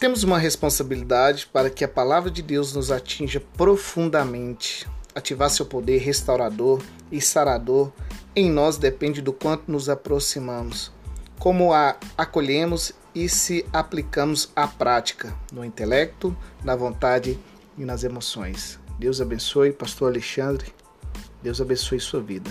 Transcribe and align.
Temos 0.00 0.24
uma 0.24 0.38
responsabilidade 0.38 1.46
para 1.52 1.68
que 1.68 1.84
a 1.84 1.88
palavra 1.88 2.30
de 2.30 2.40
Deus 2.40 2.72
nos 2.72 2.90
atinja 2.90 3.38
profundamente. 3.38 4.88
Ativar 5.14 5.50
seu 5.50 5.66
poder 5.66 5.98
restaurador 5.98 6.80
e 7.12 7.20
sarador 7.20 7.92
em 8.34 8.50
nós 8.50 8.78
depende 8.78 9.20
do 9.20 9.30
quanto 9.30 9.70
nos 9.70 9.90
aproximamos, 9.90 10.90
como 11.38 11.74
a 11.74 11.98
acolhemos 12.16 12.94
e 13.14 13.28
se 13.28 13.66
aplicamos 13.74 14.50
à 14.56 14.66
prática, 14.66 15.36
no 15.52 15.62
intelecto, 15.62 16.34
na 16.64 16.74
vontade 16.74 17.38
e 17.76 17.84
nas 17.84 18.02
emoções. 18.02 18.80
Deus 18.98 19.20
abençoe, 19.20 19.70
Pastor 19.70 20.08
Alexandre. 20.08 20.72
Deus 21.42 21.60
abençoe 21.60 22.00
sua 22.00 22.22
vida. 22.22 22.50